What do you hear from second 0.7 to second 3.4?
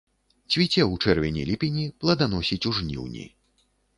ў чэрвені-ліпені, пладаносіць у жніўні.